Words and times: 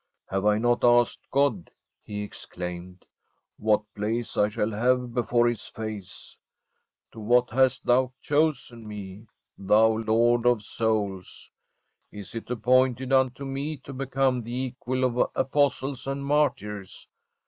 Have 0.31 0.47
I 0.47 0.57
not 0.57 0.83
asked 0.83 1.29
God/ 1.29 1.69
he 2.01 2.23
exclaimed,' 2.23 3.05
what 3.67 3.83
place 3.93 4.35
I 4.35 4.49
shall 4.49 4.71
have 4.71 5.13
before 5.13 5.47
His 5.47 5.67
face? 5.67 6.35
To 7.11 7.19
what 7.19 7.51
hast 7.51 7.85
Thou 7.85 8.11
chosen 8.19 8.87
me, 8.87 9.27
Thou 9.59 9.97
Lord 9.97 10.47
of 10.47 10.63
souls? 10.63 11.51
Is 12.11 12.33
it 12.33 12.49
appointed 12.49 13.13
unto 13.13 13.45
me 13.45 13.77
to 13.77 13.93
become 13.93 14.41
the 14.41 14.55
equal 14.55 15.03
of 15.03 15.29
apostles 15.35 16.07
and 16.07 16.25
martyrs? 16.25 17.07